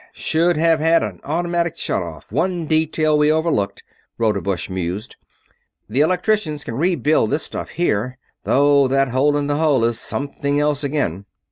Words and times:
"Hm... 0.01 0.03
m... 0.03 0.07
m. 0.07 0.13
Should 0.13 0.57
have 0.57 0.79
had 0.79 1.03
an 1.03 1.21
automatic 1.23 1.75
shut 1.77 2.01
off 2.01 2.31
one 2.31 2.65
detail 2.65 3.15
we 3.15 3.31
overlooked," 3.31 3.83
Rodebush 4.17 4.67
mused. 4.67 5.15
"The 5.87 5.99
electricians 6.01 6.63
can 6.63 6.73
rebuild 6.73 7.29
this 7.29 7.43
stuff 7.43 7.69
here, 7.69 8.17
though 8.43 8.87
that 8.87 9.09
hole 9.09 9.37
in 9.37 9.45
the 9.45 9.57
hull 9.57 9.83
is 9.85 9.99
something 9.99 10.59
else 10.59 10.83
again." 10.83 11.25